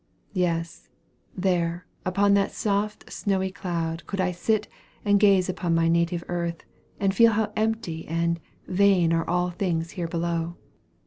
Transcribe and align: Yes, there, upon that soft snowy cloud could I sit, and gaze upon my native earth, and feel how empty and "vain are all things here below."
Yes, 0.33 0.89
there, 1.37 1.85
upon 2.07 2.33
that 2.33 2.51
soft 2.51 3.13
snowy 3.13 3.51
cloud 3.51 4.03
could 4.07 4.19
I 4.19 4.31
sit, 4.31 4.67
and 5.05 5.19
gaze 5.19 5.47
upon 5.47 5.75
my 5.75 5.87
native 5.89 6.23
earth, 6.27 6.63
and 6.99 7.13
feel 7.13 7.33
how 7.33 7.53
empty 7.55 8.07
and 8.07 8.39
"vain 8.67 9.13
are 9.13 9.29
all 9.29 9.51
things 9.51 9.91
here 9.91 10.07
below." 10.07 10.55